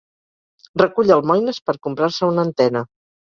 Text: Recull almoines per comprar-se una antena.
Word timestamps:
Recull 0.81 1.13
almoines 1.17 1.59
per 1.69 1.77
comprar-se 1.89 2.31
una 2.31 2.47
antena. 2.47 2.85